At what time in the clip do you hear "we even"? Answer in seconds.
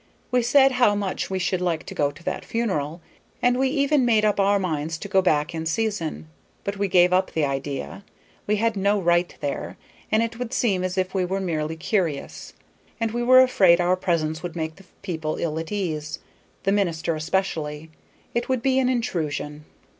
3.59-4.03